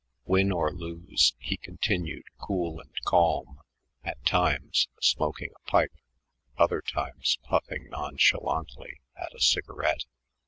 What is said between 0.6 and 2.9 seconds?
lose, he continued cool and